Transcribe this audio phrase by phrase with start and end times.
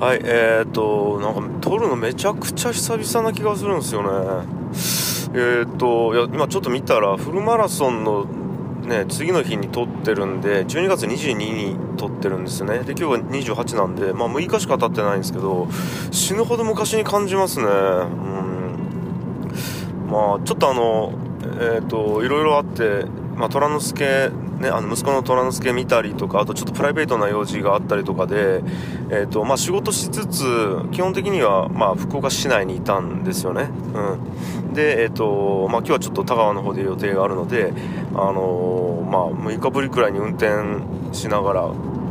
[0.00, 4.08] はいえー、っとなんか撮るのめちゃくちゃ久々な気がするんですよね。
[5.34, 8.24] えー、っといや今ちょっと見たらフルマラソンの
[8.86, 12.78] ね次の日に撮ってるんで12月22日に撮ってるんですね。
[12.80, 15.66] で今日は28なんでまあ6日しか経ってないんですけど
[16.12, 17.66] 死ぬほど昔に感じますね。
[17.66, 18.78] うん。
[20.08, 21.12] まあちょっとあの
[21.60, 23.04] えー、っといろいろあって
[23.38, 24.04] まあ、虎之助、
[24.60, 28.62] ね、あの息子の虎之助見たりとか、あとちょっとプライベートな用事があったりとかで、
[29.10, 30.44] えーとまあ、仕事しつつ、
[30.90, 33.70] 基本的には、まあ、福岡市内にいたんですよね。
[33.94, 37.72] うん、で、えーとまあ、今日はちょっと田川の方で予定があるので、
[38.14, 40.48] あのー、まあ、6日ぶりくらいに運転
[41.12, 41.62] しながら、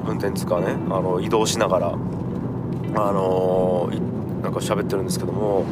[0.08, 1.91] 運転つかね、あの移動しながら、あ
[3.11, 5.66] のーなんか喋ってるんですけども、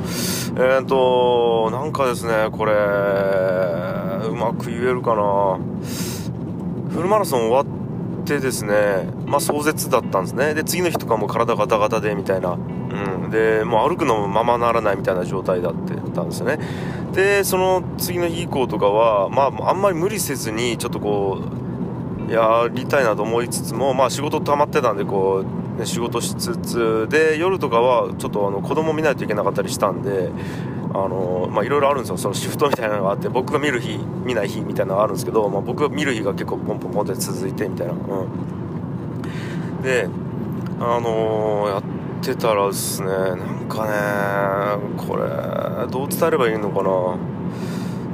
[0.57, 5.59] え、ー、と、なんかですね、これ、うまく言えるかな。
[6.95, 7.75] フルマラソン終わ
[8.23, 8.73] ってですね、
[9.25, 10.53] まあ壮絶だったんですね。
[10.53, 12.53] で、次の日とかも体ガタガタでみたいな。
[12.53, 13.29] うん。
[13.29, 15.73] で、もう歩くのもままならないみたいな状態だっ
[16.13, 16.57] たんですよね。
[17.11, 21.39] で、その次の日以降とかは、まあ、あんまり無理せずに、ちょっとこ
[22.29, 30.29] う、やりたいなと思いつつも、まあ仕事溜まってたんで、こう、仕事しつつで夜とかはちょっとあの子供見ないといけなかったりしたんで
[30.97, 32.17] のまあいろいろあるんですよ。
[32.17, 40.07] そのシフトみたいなのがあって僕が見る日見ない日みたいなのがあるんですけど、まあ、僕が見る日が結構ポンポンポンって続いてみたいな、うん、で
[40.79, 41.83] あのー、やっ
[42.21, 45.25] てたらですねなんかねこれ
[45.91, 47.17] どう伝えればいいのかな。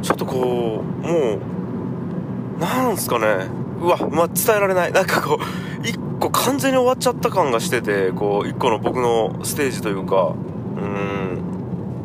[0.01, 3.47] ちょっとこうもうなんすかね。
[3.81, 4.91] うわ、まあ、伝えられない。
[4.91, 10.35] なんかこう一個完全に終わっちゃった感がしててこう一個の僕のステージというか
[10.77, 11.50] うん。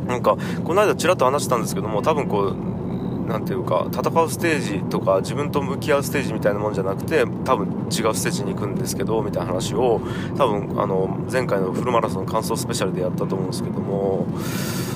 [0.06, 2.56] なんかこの間ちらっと話したんですけども多分こう
[3.26, 10.00] 何ていうか戦うステージとか自分と向き合うステージみたいなもんじゃなくて多分違うステージに行くんですけどみたいな話を
[10.36, 14.26] 多分あの前回のフルマラソン感想スペシャルでやったと思うんですけども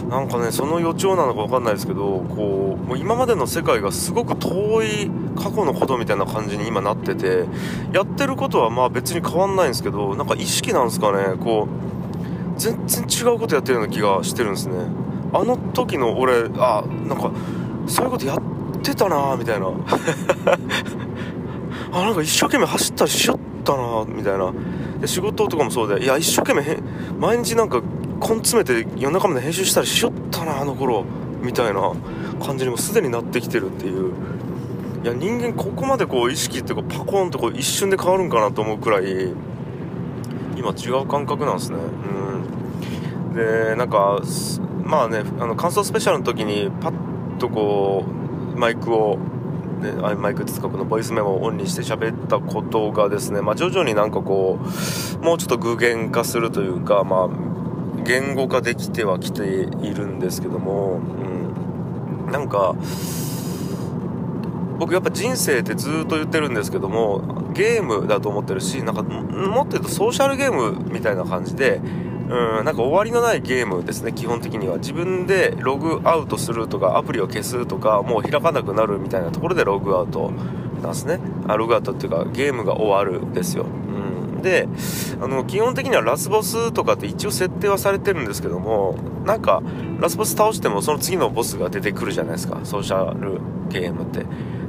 [0.08, 7.46] なんかねその予兆なのか分かんないですけどこうもう今までの世界がすごく遠い過去のことみたいな感じに今なってて
[7.92, 11.68] やってることはまあ別に変わんないんですけどなんか意識なんですかねこ
[12.56, 14.74] う全然違うことやってるような気がしてるんですね。
[15.32, 17.30] あの時の俺あなんか
[17.86, 18.38] そういうことやっ
[18.82, 19.68] てたなみたいな。
[21.92, 24.52] あなんか一生懸命走ったりしよったなみたいな。
[25.00, 26.78] で仕事とかもそうでいや一生懸命
[27.18, 27.80] 毎日なんか
[28.20, 31.04] 根詰めて夜中まで編集したりしよったなあの頃
[31.42, 31.92] みたいな
[32.44, 34.12] 感じにもすでになってきてるっていう。
[35.02, 39.32] いや人間ここまでこう意識ってこうかパコーンとこう一瞬で変わるんかなと思うくらい
[40.56, 41.78] 今違う感覚なんですね。
[41.78, 42.29] うん。
[43.34, 44.20] でなんか
[44.84, 49.18] まあねあの感想スペシャルの時にパッとこうマイクを
[49.80, 61.00] ね、マイク哲学のボイスメモをオンにして喋ったことがですね、まあ、徐々になんかこうもうちょっと具現化するというか、まあ、言語化できてはきているんですけども、
[62.26, 62.74] うん、なんか
[64.78, 71.80] 僕やっぱ人生ってずっと言ってるんですけどもゲームだと思ってるしなんかもっと言うとソーシャルゲームみたいな感じで
[72.30, 74.78] うん、なんか終わりのないゲームですね、基本的には。
[74.78, 80.30] 自分でログアウトするとか、アプリを消すとか、もう開かなくなるみたいなところでログアウト
[80.80, 81.18] なんですね。
[81.48, 83.64] あログアウトっていうか、ゲームが終わるですよ。
[83.64, 84.68] うん、で、
[85.20, 88.94] あの、基本的にはラスボスとかって一応設定はされてるんですけども、
[89.26, 89.60] なんか、
[89.98, 94.24] ラスボス倒してもその次のボスが出てくるじゃないですか、ソーシャルゲームって。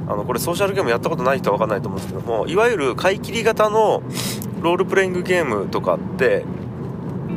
[0.08, 4.02] あの、これソーシャルゲームやったことない人はわかんないと思うんですけども、いわゆる買い切り型の
[4.60, 6.44] ロールプレイングゲームとかって、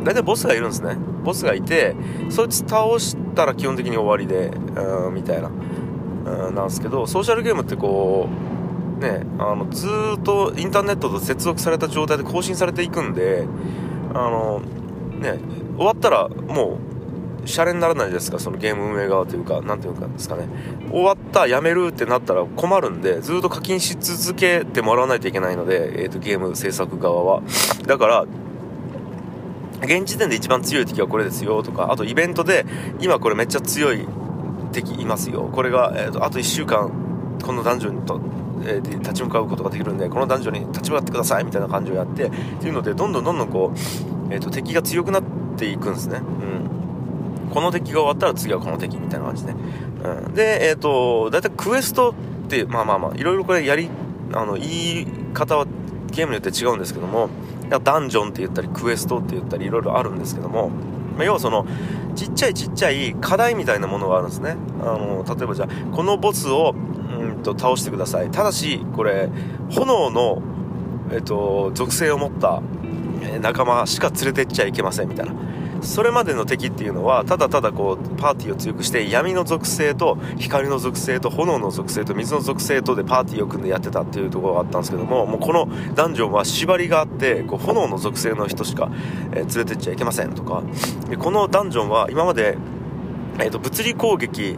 [0.03, 0.97] 大体ボスがいるんですね。
[1.23, 1.95] ボスがいて
[2.29, 5.49] そいつ倒したら基本的に終わりでうんみたいな。
[5.49, 5.51] う
[6.51, 8.27] んなんですけどソーシャルゲームってこ
[8.99, 13.45] うねあのずっとインターネットと接続された状態で更新されていくんで
[14.11, 14.61] あの
[15.19, 15.39] ね
[15.77, 16.79] 終わったらも
[17.43, 18.39] うシャレにならないですか？
[18.39, 20.47] そのゲーム運営側というか何ていうかですかね。
[20.89, 27.43] 終わったやめるってなったら困るんでずっと課金し続けてもらわないといけないので、えーとゲーム制作側は。
[27.85, 28.25] だから
[29.85, 32.65] 現時点で一番強い敵はこれですよとか、あとイベントで、
[32.99, 34.07] 今これめっちゃ強い
[34.71, 35.49] 敵いますよ。
[35.51, 36.91] これが、えーと、あと1週間、
[37.43, 38.19] このダンジョンと、
[38.63, 45.23] えー、立ち向かうことができるんで、このダンジョンに立ち向かってくださいみたいな感じをやって、っていうので、どんどんどんどんこう、えーと、敵が強くなっ
[45.57, 46.17] ていくんですね。
[46.17, 47.49] うん。
[47.51, 49.53] この敵が終わったら次はこの敵みたいな感じで。
[49.53, 50.33] うん。
[50.33, 52.13] で、えっ、ー、と、だいたいクエストっ
[52.49, 53.89] て、まあまあまあ、いろいろこれやり、
[54.33, 55.65] あの、言い方は
[56.11, 57.29] ゲームによって違うんですけども、
[57.69, 60.69] ダンジョンって言ったりクエストって言ったりいろいろあるんですけども、
[61.17, 61.65] まあ、要はその
[62.15, 64.55] ちっちゃいちっちゃい課題みたいなものがあるんですね。
[64.81, 66.73] あの例えばじゃあこのボスを
[67.19, 68.29] うんと倒してください。
[68.31, 69.29] ただしこれ
[69.71, 70.41] 炎の、
[71.11, 72.61] えっと、属性を持った、
[73.41, 75.33] 仲間しか連れてっちゃいけませんみたいな。
[75.81, 88.91] それまでの敵っていうのはただただこうパーティーを強くして闇の属性と光の属性と炎の属性と水の属性とでパーティーを組んでやってたっていうところがあったんですけどももうこのダンジョンは縛りがあってこう炎の属性の人しか、
[89.31, 90.63] え連れてっちゃいけませんとか。
[91.09, 92.57] でこのダンジョンは今まで、
[93.39, 94.57] えー、と物理攻撃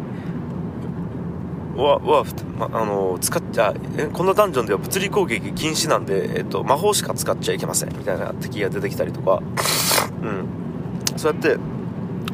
[1.77, 2.25] はは、
[2.57, 3.73] ま、あの使っちゃ
[4.13, 9.41] このダンジョンでは物理攻撃禁止なんで、えっと、魔法しか使っちゃいけませんみたいな敵が出てきたりとか、
[10.21, 10.66] うん、
[11.17, 11.57] そうやって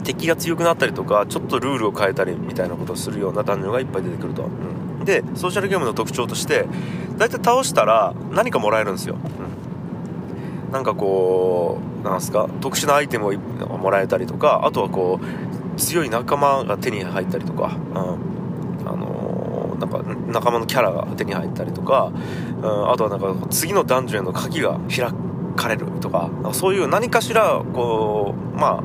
[0.04, 6.66] 敵が強くなったりとかちょっとルールを変えたりみたいなことをするようなダンジョンがいっぱい出てくると、うん、でソーシャルゲームの特徴として
[7.18, 9.16] 大体倒したら何かもらえるんですよ、
[10.66, 12.50] うん、なんかこうなんすか？
[12.60, 13.32] 特殊なアイテムを
[13.78, 18.02] もらえたりとかあとはこう強い仲間が手に入ったりとか、うん、あ
[18.98, 20.04] のー、なんか
[20.34, 22.12] 仲間のキャラが手に入ったりとか、
[22.62, 25.33] うん、あとはなんか次のダンジョンへの鍵が開く。
[25.56, 28.84] かれるとかそういう何かしらこうまあ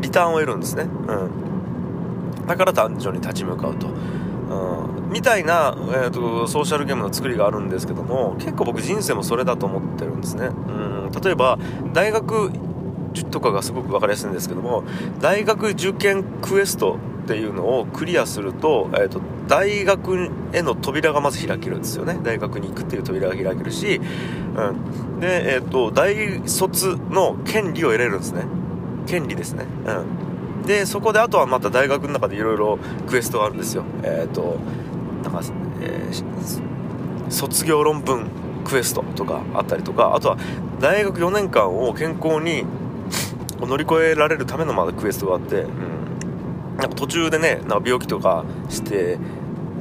[0.00, 10.50] リターンを得るんですね、うん、だから男女に立ち向かうと、うん、みたいな、えーと、ソーシャルゲームの作りがあるんですけども結構僕人生もそれだと思ってるんですね、う
[11.08, 11.58] ん、例えば
[11.92, 12.50] 大学
[13.30, 14.84] とかがすごく分かりやすいんですけども
[15.20, 22.18] 大学受験クエストっていうのをクリアすると,、えーと、大学への扉がまず開けるんですよね。
[22.22, 24.00] 大学に行くっていう扉が開けるし、
[24.56, 28.44] うん、で、えーと、大卒の権利を得れるんですね。
[29.06, 29.64] 権利ですね。
[29.86, 30.66] うん。
[30.66, 33.84] でそこであとはまた大学の中でいろいろクエストがあるんですよ。
[34.02, 34.58] えっ、ー、と
[35.22, 35.40] なんか、
[35.80, 38.28] えー、卒業論文
[38.64, 40.38] クエストとかあったりとかあとは
[40.80, 42.64] 大学4年間を健康に
[43.60, 46.03] 乗り越えられるためのまだクエストがあって、うん。
[46.78, 49.18] なんか途中でねなんか病気とかして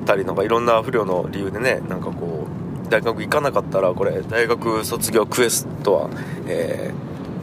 [0.05, 6.09] たりなんかいろんな不良の理由でねなんかこう大学行かなかったらこれ大学卒業クエストは、
[6.47, 6.93] え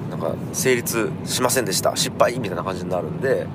[0.08, 1.96] ー、なんか成立しませんでした。
[1.96, 3.46] 失敗みたいな感じになるんで、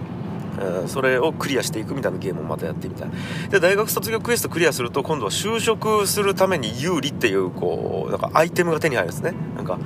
[0.60, 3.10] え、それをクリアしていくみたいなゲームをまたやってみたい。
[3.50, 9.34] で大学卒業クエストクリアすると今度は就職するために有利っていうこうなんかアイテムが手に入るんですね。
[9.56, 9.80] なんか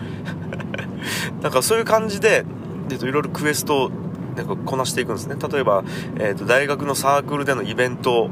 [1.42, 2.46] なんかそういう感じで
[2.90, 3.92] いろいろクエスト
[4.44, 5.36] でこなしていくんですね。
[5.52, 5.84] 例えば、
[6.18, 8.30] えーと、大学のサークルでのイベント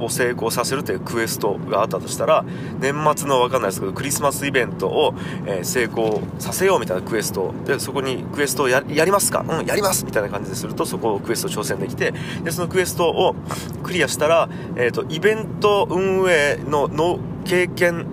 [0.00, 2.44] を成功させるというクエストがあったとしたら
[2.78, 5.12] 年末の分かんないですけどクリスマスイベントを、
[5.44, 9.40] えー、成功させようみたいなクエストでそこにクエストをやりますか？
[9.40, 10.04] うんやります！
[10.04, 12.14] みたいな感じでするとそこをクエスト挑戦できて
[12.44, 13.34] でそのクエストを
[13.82, 18.06] クリアしたら、えーと、イベント運営のの経験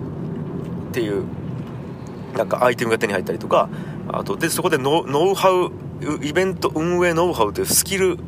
[0.88, 1.24] っていう
[2.36, 3.68] なんかアイテムが手に入ったりとか
[4.08, 5.70] あとでそこでノウハウ
[6.22, 8.18] イベント運営ノウハウというスキル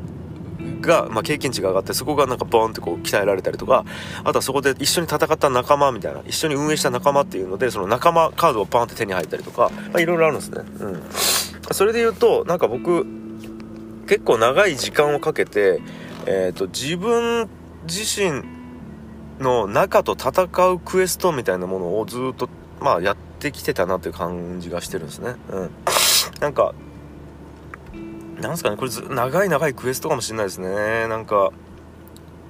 [0.81, 3.85] が、まあ、経験値が上がってそこがなんかボーンってこう鍛えられたりとか
[4.25, 10.63] あとはそこで一緒に戦った仲間みたいな一緒に運営した仲間っていうのでその仲間カードをバーンって手に入ったりとかいろいろあるんですね。
[10.81, 11.03] うん。
[11.73, 13.07] それで言うとなんか僕
[14.07, 15.81] 結構長い時間をかけて、
[16.27, 17.49] えーと、自分
[17.87, 18.43] 自身
[19.39, 22.49] の中と戦うクエストみたいなものをずっと
[22.81, 25.35] まあやってきてたなという感じがしてるんですね。
[25.51, 25.71] うん。
[26.41, 26.75] なんか
[28.41, 31.09] なんすかねこれ長い長いクエストかもしれないですね。
[31.09, 31.37] なんか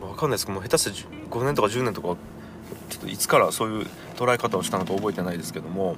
[0.01, 2.17] わかんないですけども下手して5年とか10年とか
[2.89, 3.87] ちょっといつからそういう
[4.17, 5.97] 捉え方をしたのか覚えてないですけども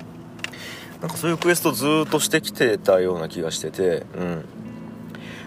[1.00, 4.44] なんかそういうクエストずっとしてきてたような気がしててうん。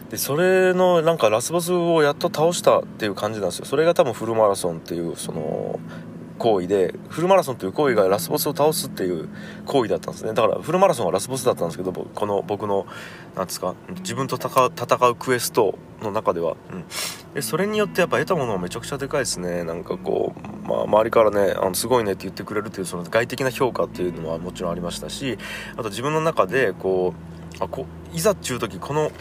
[0.09, 3.65] でそれのなんかラスボスをやっと倒したっていう感じなんですよ。
[3.65, 5.79] それが多分フルマラソンっていうその
[6.37, 9.29] 行為でフルマラソンという行為がラスボスを倒すっていう
[9.65, 10.33] 行為だったんですね。
[10.33, 12.85] だからフルマラソンはラスボスだったんですけどこの僕の
[13.35, 16.85] 何ですか自分と戦うクエストの中では、うん、
[17.33, 19.63] でそれによってやっぱ得たものはめちゃくちゃでかいですね。
[19.63, 25.37] なんかこう、まあ、周りからねあのすごいねって言ってくれるっていうその外的な評価っていうのはもちろんありましたし
[25.77, 27.13] あと自分の中でこ
[27.59, 29.11] うあこいざっちゅう時この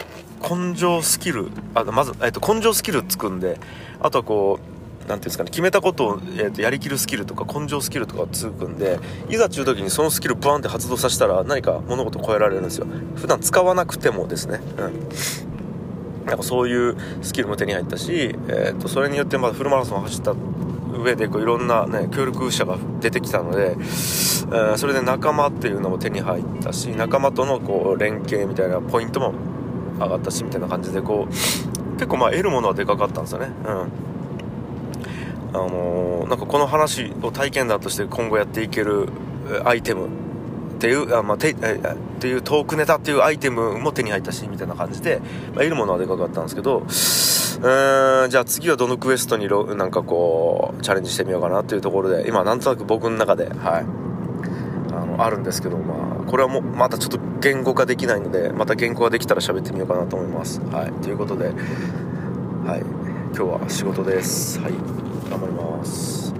[0.41, 3.59] 根性スキルあまず、えっと、根性スキルつくんで
[3.99, 4.72] あとはこう
[5.07, 12.87] 何ていうんですかね決めたことを、えーと、やりきるスキルとか根性スキルとかがつくんでいざちゅう時にそのスキルバーンって発動させたら何か物事を超えられるんですよ。
[13.15, 14.59] 普段使わなくてもですね。
[14.77, 16.25] うん。
[16.25, 20.33] なんかそういうスキルも手に入ったし、えーと、それによってまあフルマラソンを走った
[20.97, 29.33] 上でこういろんな、ね、協力者が出てきたので、えー、それで仲間っていうのも手に入ったし仲間とのこう連携みたいなポイントも
[29.99, 33.47] 上がったしみたいな感じでこう結構まあ得るものはでかかったんですよね。
[33.65, 34.12] うん。
[35.53, 39.09] あのー、なんかこの話を体験談として今後やっていける
[39.65, 41.55] アイテムっていうあ、まあ、てっ
[42.19, 45.21] ていうトークネタっていうアイテムも手に入ったしみたいな感じで、
[45.53, 53.85] まあ、いるものはでかかったんですけどうーんじゃあ次はどのクエストになんかこうチャレンジしてみようかなっていうところで今なんとなく僕の中ではい。
[54.93, 60.61] あのあるんですけどまあこれはもうまたちょっと言語化できないのでまた言語化できたら喋ってみようかなと思います。
[60.65, 60.91] はい。
[61.01, 61.51] ということでは
[62.77, 62.81] い。
[63.35, 64.59] 今日は仕事です。
[64.59, 64.92] はい。
[65.33, 66.32] 頑張ります。